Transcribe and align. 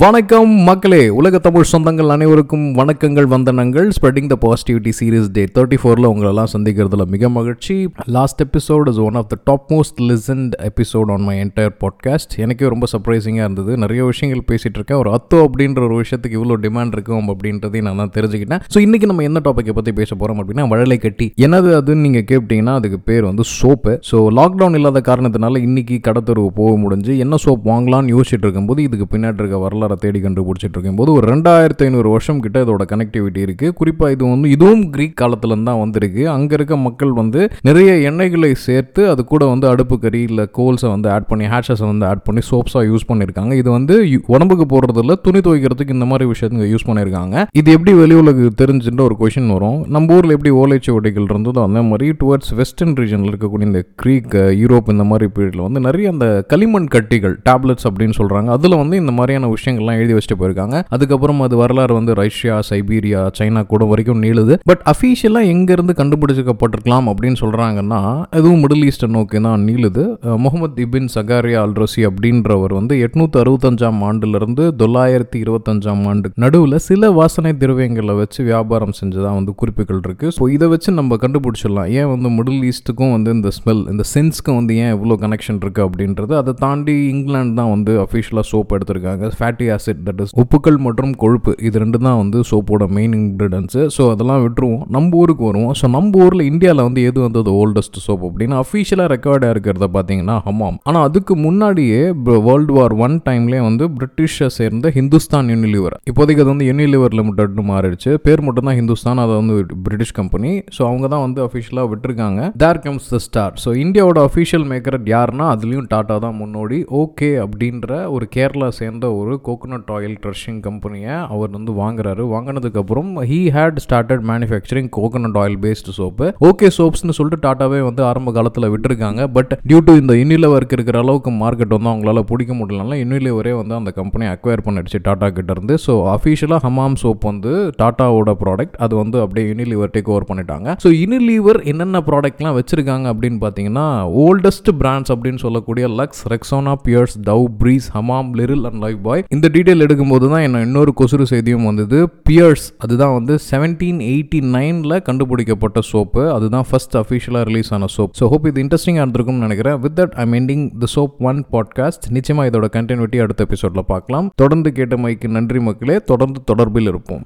வணக்கம் 0.00 0.50
மக்களே 0.66 1.00
உலக 1.20 1.38
தமிழ் 1.44 1.68
சொந்தங்கள் 1.70 2.10
அனைவருக்கும் 2.14 2.66
வணக்கங்கள் 2.78 3.26
வந்தனங்கள். 3.32 3.86
Spreading 3.96 4.28
the 4.32 4.36
positivity 4.44 4.92
series 4.98 5.26
day 5.36 5.42
thirty 5.56 5.78
ஃபோரில் 5.80 6.06
உங்களெல்லாம் 6.10 6.50
சந்திக்கிறதுல 6.52 7.04
மிக 7.14 7.28
மகிழ்ச்சி. 7.36 7.74
Last 8.16 8.40
episode 8.44 8.88
is 8.92 9.00
one 9.06 9.16
of 9.20 9.28
the 9.32 9.36
top 9.48 9.66
most 9.72 9.98
listened 10.10 10.52
episode 10.68 11.10
on 11.14 11.24
my 11.28 11.34
entire 11.44 11.74
podcast 11.82 12.36
எனக்கே 12.44 12.68
ரொம்ப 12.74 12.88
சர்ப்ரைசிங்காக 12.92 13.46
இருந்தது. 13.46 13.74
நிறைய 13.84 14.04
விஷயங்கள் 14.10 14.44
பேசிகிட்டு 14.52 14.80
இருக்கேன். 14.80 15.00
ஒரு 15.02 15.12
அத்தோ 15.16 15.40
அப்படின்ற 15.46 15.82
ஒரு 15.88 15.98
விஷயத்துக்கு 16.02 16.38
இவ்வளோ 16.40 16.58
டிமாண்ட் 16.66 16.94
இருக்கும் 16.98 17.28
அப்படின்றதையும் 17.34 17.88
நான் 17.88 18.00
தான் 18.04 18.14
தெரிஞ்சுக்கிட்டேன். 18.18 18.62
ஸோ 18.74 18.80
இன்றைக்கி 18.86 19.08
நம்ம 19.12 19.26
என்ன 19.30 19.42
டாப்பிக்கை 19.48 19.74
பற்றி 19.80 19.94
பேச 20.00 20.10
போகிறோம் 20.14 20.40
அப்படின்னா 20.44 20.66
வழலை 20.74 20.98
கட்டி. 21.06 21.28
என்னது 21.48 21.72
அதுன்னு 21.80 22.06
நீங்கள் 22.06 22.26
கேட்டிங்கன்னா 22.32 22.76
அதுக்கு 22.82 23.00
பேர் 23.10 23.28
வந்து 23.30 23.46
சோப்பு. 23.58 23.94
ஸோ 24.12 24.22
லாக்டவுன் 24.40 24.78
இல்லாத 24.80 25.04
காரணத்தினால 25.10 25.64
இன்றைக்கி 25.66 25.98
கடத்தருவு 26.08 26.52
போக 26.62 26.72
முடிஞ்சு 26.86 27.18
என்ன 27.26 27.42
சோப் 27.46 27.68
வாங்கலாம்னு 27.72 28.16
யோசிச்சுட்டு 28.16 28.48
இருக்கும்போது 28.48 28.82
இதுக்கு 28.88 29.08
பின்னாடி 29.16 29.40
இருக்க 29.44 29.60
வரலாறை 29.82 29.96
தேடி 30.04 30.18
கண்டுபிடிச்சிட்டு 30.24 30.76
இருக்கும்போது 30.76 31.10
ஒரு 31.18 31.24
ரெண்டாயிரத்து 31.32 31.86
ஐநூறு 31.88 32.08
வருஷம் 32.14 32.40
கிட்ட 32.44 32.58
இதோட 32.64 32.82
கனெக்டிவிட்டி 32.92 33.40
இருக்குது 33.46 33.74
குறிப்பாக 33.78 34.14
இது 34.14 34.24
வந்து 34.32 34.48
இதுவும் 34.56 34.84
கிரீக் 34.94 35.16
காலத்துலேருந்து 35.20 35.68
தான் 35.70 35.80
வந்திருக்கு. 35.82 36.22
அங்கே 36.34 36.54
இருக்க 36.58 36.74
மக்கள் 36.86 37.12
வந்து 37.20 37.40
நிறைய 37.68 37.90
எண்ணெய்களை 38.10 38.50
சேர்த்து 38.66 39.02
அது 39.12 39.22
கூட 39.32 39.42
வந்து 39.52 39.66
அடுப்பு 39.72 39.96
கறி 40.04 40.20
இல்லை 40.30 40.44
கோல்ஸை 40.58 40.88
வந்து 40.94 41.08
ஆட் 41.14 41.28
பண்ணி 41.30 41.46
ஹேஷஸை 41.54 41.86
வந்து 41.92 42.06
ஆட் 42.10 42.24
பண்ணி 42.28 42.42
சோப்ஸாக 42.50 42.84
யூஸ் 42.90 43.08
பண்ணியிருக்காங்க. 43.10 43.52
இது 43.62 43.68
வந்து 43.78 43.94
உடம்புக்கு 44.34 44.66
போடுறதில்ல 44.74 45.16
துணி 45.26 45.42
துவைக்கிறதுக்கு 45.46 45.96
இந்த 45.98 46.08
மாதிரி 46.12 46.26
விஷயத்துக்கு 46.32 46.70
யூஸ் 46.74 46.88
பண்ணியிருக்காங்க. 46.90 47.44
இது 47.62 47.68
எப்படி 47.78 47.94
வெளி 48.02 48.16
உலகு 48.22 48.44
தெரிஞ்சுன்ற 48.62 49.02
ஒரு 49.08 49.16
கொஷின் 49.22 49.52
வரும். 49.56 49.78
நம்ம 49.96 50.16
ஊரில் 50.18 50.36
எப்படி 50.36 50.52
ஓலைச்சுவடிகள் 50.62 51.28
இருந்ததோ 51.32 51.62
அந்த 51.68 51.82
மாதிரி 51.90 52.08
டுவர்ட்ஸ் 52.22 52.52
வெஸ்டர்ன் 52.60 52.96
ரீஜனில் 53.02 53.32
இருக்கக்கூடிய 53.32 53.70
இந்த 53.70 53.82
கிரீக் 54.02 54.34
யூரோப் 54.62 54.92
இந்த 54.96 55.04
மாதிரி 55.10 55.26
பீரியடில் 55.36 55.66
வந்து 55.66 55.80
நிறைய 55.88 56.06
அந்த 56.14 56.26
களிமண் 56.52 56.88
கட்டிகள் 56.94 57.34
டேப்லெட்ஸ் 57.48 57.86
அப்படின்னு 57.88 58.16
சொல்கிறாங்க 58.20 58.50
அதில் 58.56 58.76
வந்து 58.82 58.96
இந்த 59.02 59.12
மாதிரியான 59.18 59.48
விஷயம் 59.54 59.71
விஷயங்கள்லாம் 59.72 59.98
எழுதி 60.00 60.14
வச்சுட்டு 60.16 60.38
போயிருக்காங்க. 60.40 60.76
அதுக்கப்புறம் 60.94 61.40
அது 61.46 61.54
வரலாறு 61.62 61.92
வந்து 61.98 62.12
ரஷ்யா 62.22 62.54
சைபீரியா 62.68 63.20
சைனா 63.38 63.60
கூட 63.72 63.82
வரைக்கும் 63.90 64.22
நீளுது. 64.24 64.54
பட் 64.70 64.82
அஃபீஷியலாக 64.92 65.50
எங்கேருந்து 65.54 65.94
கண்டுபிடிச்சிக்கப்பட்டிருக்கலாம் 66.00 67.08
அப்படின்னு 67.12 67.38
சொல்கிறாங்கன்னா 67.42 68.00
எதுவும் 68.38 68.62
மிடில் 68.64 68.84
ஈஸ்டை 68.90 69.08
நோக்கி 69.16 69.40
தான் 69.48 69.64
நீளுது. 69.68 70.04
முகமது 70.44 70.82
இபின் 70.86 71.10
சகாரியா 71.16 71.60
அல்ரோசி 71.66 72.00
அப்படின்றவர் 72.10 72.74
வந்து 72.78 72.94
எட்நூத்தி 73.06 73.38
அறுபத்தஞ்சாம் 73.42 74.00
ஆண்டுலேருந்து 74.08 74.64
தொள்ளாயிரத்தி 74.82 75.38
இருபத்தஞ்சாம் 75.44 76.02
ஆண்டு 76.10 76.30
நடுவில் 76.44 76.78
சில 76.88 77.10
வாசனை 77.18 77.52
திரவியங்களை 77.62 78.14
வச்சு 78.20 78.40
வியாபாரம் 78.50 78.96
செஞ்சதாக 79.00 79.34
வந்து 79.38 79.52
குறிப்புகள் 79.60 80.00
இருக்கு. 80.04 80.26
ஸோ 80.36 80.42
இதை 80.56 80.66
வச்சு 80.74 80.90
நம்ம 81.00 81.16
கண்டுபிடிச்சிடலாம். 81.24 81.90
ஏன் 82.00 82.10
வந்து 82.14 82.28
மிடில் 82.38 82.62
ஈஸ்ட்டுக்கும் 82.70 83.12
வந்து 83.16 83.30
இந்த 83.38 83.50
ஸ்மெல் 83.58 83.82
இந்த 83.92 84.04
சென்ஸ்க்கும் 84.14 84.58
வந்து 84.60 84.72
ஏன் 84.84 84.92
இவ்வளோ 84.96 85.16
கனெக்ஷன் 85.24 85.60
இருக்குது 85.62 85.86
அப்படின்றது 85.88 86.32
அதை 86.40 86.52
தாண்டி 86.64 86.96
இங்கிலாந்து 87.14 87.56
தான் 87.60 87.72
வந்து 87.74 87.92
அஃபிஷியலாக 88.04 88.46
சோப் 88.52 88.74
எடுத்திருக்காங்க. 88.76 89.24
ஃபேட்டி 89.52 89.66
ஆசிட் 89.74 90.00
தட் 90.06 90.20
இஸ் 90.24 90.32
உப்புக்கள் 90.42 90.78
மற்றும் 90.86 91.12
கொழுப்பு 91.22 91.52
இது 91.68 91.76
ரெண்டு 91.82 91.98
தான் 92.06 92.18
வந்து 92.20 92.38
சோப்போட 92.50 92.84
மெயின் 92.96 93.14
இன்க்ரீடியன்ஸு 93.18 93.82
ஸோ 93.96 94.02
அதெல்லாம் 94.12 94.42
விட்டுருவோம். 94.44 94.84
நம்ம 94.96 95.18
ஊருக்கு 95.22 95.44
வருவோம். 95.48 95.74
ஸோ 95.80 95.86
நம்ம 95.96 96.20
ஊரில் 96.24 96.44
இந்தியாவில் 96.50 96.82
வந்து 96.88 97.00
எது 97.08 97.18
வந்து 97.26 97.40
ஓல்டஸ்ட் 97.62 97.98
சோப் 98.04 98.24
அப்படின்னு 98.28 98.56
அஃபிஷியலாக 98.62 99.08
ரெக்கார்டாக 99.14 99.50
இருக்கிறத 99.54 99.86
பார்த்தீங்கன்னா 99.96 100.36
ஹமாம் 100.46 100.78
ஆனால் 100.90 101.04
அதுக்கு 101.08 101.34
முன்னாடியே 101.46 102.00
வேர்ல்டு 102.48 102.74
வார் 102.78 102.94
ஒன் 103.06 103.16
டைம்லேயே 103.28 103.62
வந்து 103.68 103.84
பிரிட்டிஷை 103.98 104.48
சேர்ந்த 104.58 104.92
ஹிந்துஸ்தான் 104.98 105.50
யூனிலிவர் 105.54 105.96
இப்போதைக்கு 106.12 106.44
அது 106.44 106.52
வந்து 106.54 106.68
யூனிலிவர் 106.70 107.16
லிமிடெட்னு 107.20 107.64
மாறிடுச்சு. 107.72 108.12
பேர் 108.26 108.44
மட்டும்தான் 108.46 108.78
ஹிந்துஸ்தான் 108.80 109.22
அதை 109.24 109.36
வந்து 109.40 109.56
பிரிட்டிஷ் 109.86 110.14
கம்பெனி 110.20 110.52
ஸோ 110.76 110.80
அவங்க 110.90 111.06
தான் 111.14 111.24
வந்து 111.26 111.40
அஃபிஷியலாக 111.46 111.90
விட்டுருக்காங்க. 111.92 112.40
There 112.64 112.82
comes 112.86 113.10
the 113.14 113.20
star 113.26 113.54
so 113.64 113.70
இந்தியாவோட 113.84 114.20
அஃபிஷியல் 114.30 114.66
மேக்கர் 114.72 114.98
யாருன்னா 115.14 115.48
அதுலேயும் 115.54 115.88
டாட்டா 115.94 116.16
தான் 116.26 116.38
முன்னோடி. 116.42 116.80
ஓகே 117.02 117.30
அப்படின்ற 117.44 117.90
ஒரு 118.16 118.24
கேரளா 118.36 118.68
சேர்ந்த 118.80 119.06
ஒரு 119.20 119.32
கோகோனட் 119.48 119.90
ஆயில் 119.96 120.16
க்ரஷிங் 120.24 120.60
கம்பெனியை 120.66 121.14
அவர் 121.34 121.50
வந்து 121.56 121.72
வாங்குறாரு. 121.80 122.22
வாங்கினதுக்கப்புறம் 122.34 123.10
he 123.30 123.40
had 123.56 123.78
started 123.84 124.24
manufacturing 124.30 124.90
coconut 124.98 125.38
oil 125.42 125.58
based 125.64 125.96
soap 125.98 126.28
okay 126.50 126.70
சோப்ஸ்னு 126.78 127.16
சொல்லிட்டு 127.18 127.40
டாட்டாவே 127.46 127.80
வந்து 127.88 128.02
ஆரம்ப 128.10 128.32
காலத்தில் 128.38 128.68
விட்டுருக்காங்க. 128.74 129.20
பட் 129.36 129.52
டியூ 129.70 129.80
டு 129.88 129.94
இந்த 130.02 130.14
இன்னிலவருக்கு 130.22 130.76
இருக்கிற 130.78 130.98
அளவுக்கு 131.04 131.32
மார்க்கெட் 131.42 131.74
வந்து 131.76 131.90
அவங்களால 131.92 132.22
பிடிக்க 132.30 132.52
முடியலனால 132.60 132.98
இன்னிலவரே 133.04 133.54
வந்து 133.60 133.74
அந்த 133.80 133.92
கம்பெனி 134.00 134.26
அக்வயர் 134.34 134.64
பண்ணிடுச்சு 134.68 135.00
டாட்டா 135.08 135.30
கிட்ட 135.38 135.56
இருந்து. 135.56 135.76
ஸோ 135.86 135.94
அஃபிஷியலாக 136.14 136.60
ஹமாம் 136.66 136.98
சோப் 137.02 137.24
வந்து 137.30 137.52
டாட்டாவோட 137.82 138.34
ப்ராடக்ட் 138.42 138.76
அது 138.86 138.94
வந்து 139.02 139.18
அப்படியே 139.24 139.46
யூனிலிவர் 139.52 139.94
டேக் 139.96 140.10
ஓவர் 140.14 140.28
பண்ணிட்டாங்க. 140.30 140.76
ஸோ 140.84 140.90
யூனிலிவர் 141.00 141.60
என்னென்ன 141.72 142.02
ப்ராடக்ட்லாம் 142.08 142.56
வச்சிருக்காங்க 142.58 143.06
அப்படின்னு 143.12 143.40
பார்த்தீங்கன்னா 143.44 143.86
ஓல்டஸ்ட் 144.24 144.70
பிராண்ட்ஸ் 144.82 145.12
அப்படின்னு 145.14 145.42
சொல்லக்கூடிய 145.46 145.86
Lux 146.00 146.22
Rexona 146.34 146.74
Pears 146.86 147.16
Dove 147.30 147.44
Breeze 147.62 147.88
Hamam 147.96 148.30
Liril 148.40 148.66
and 148.70 148.80
Lifebuoy 149.08 149.24
இந்த 149.34 149.46
டீட்டெயில் 149.52 149.84
எடுக்கும்போது 149.84 150.26
தான் 150.32 150.42
என்ன 150.46 150.58
இன்னொரு 150.64 150.92
கொசுறு 150.98 151.24
செய்தியும் 151.30 151.66
வந்தது. 151.68 151.98
பியர்ஸ் 152.28 152.66
அதுதான் 152.84 153.12
வந்து 153.12 153.34
செவன்டீன் 153.50 154.00
எயிட்டி 154.08 154.38
நைனில் 154.56 154.94
கண்டுபிடிக்கப்பட்ட 155.08 155.80
சோப்பு 155.90 156.22
அதுதான் 156.32 156.66
ஃபஸ்ட் 156.70 156.96
அஃபிஷியலாக 157.00 157.44
ரிலீஸ் 157.50 157.70
ஆன 157.76 157.88
சோப் 157.96 158.12
ஸோ 158.20 158.26
ஹோப் 158.32 158.46
இது 158.50 158.62
இன்ட்ரெஸ்டிங்காக 158.64 159.04
இருந்திருக்கும்னு 159.04 159.44
நினைக்கிறேன். 159.46 159.78
With 159.84 159.96
that 160.00 160.14
I'm 160.24 160.32
ending 160.32 160.64
the 160.84 160.88
soap 160.96 161.14
one 161.30 161.40
podcast 161.52 162.06
நிச்சயமாக 162.16 162.50
இதோட 162.50 162.68
கண்டினியூட்டி 162.76 163.20
அடுத்த 163.26 163.46
எபிசோடில் 163.48 163.88
பார்க்கலாம். 163.92 164.28
தொடர்ந்து 164.36 164.72
கேட்ட 164.72 164.96
மைக்கு 164.96 165.28
நன்றி 165.28 165.60
மக்களே. 165.60 165.96
தொடர்ந்து 166.12 166.42
தொடர்பில் 166.52 166.90
இருப்போம். 166.92 167.20